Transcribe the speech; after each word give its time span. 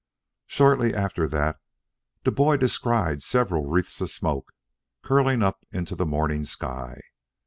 Shortly 0.47 0.95
after 0.95 1.27
that 1.27 1.59
the 2.23 2.31
boy 2.31 2.57
descried 2.57 3.21
several 3.21 3.67
wreaths 3.67 4.01
of 4.01 4.09
smoke 4.09 4.51
curling 5.03 5.43
up 5.43 5.63
into 5.71 5.95
the 5.95 6.07
morning 6.07 6.43
sky. 6.43 6.99